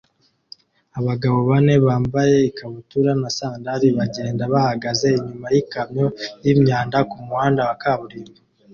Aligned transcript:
Abagabo 0.99 1.37
bane 1.49 1.73
bambaye 1.85 2.37
ikabutura 2.49 3.11
na 3.21 3.29
sandali 3.37 3.87
bagenda 3.97 4.43
bahagaze 4.53 5.07
inyuma 5.19 5.47
yikamyo 5.55 6.07
yimyanda 6.43 6.97
kumuhanda 7.11 7.61
wa 7.67 7.75
kaburimbo 7.83 8.39